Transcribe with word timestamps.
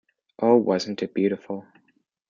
Oh, 0.39 0.55
wasn’t 0.57 1.03
it 1.03 1.13
beautiful? 1.13 1.67